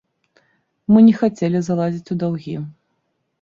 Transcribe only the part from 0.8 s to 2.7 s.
Мы не хацелі залазіць у даўгі.